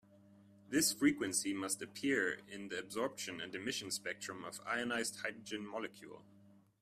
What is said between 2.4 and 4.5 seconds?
in the absorption and emission spectrum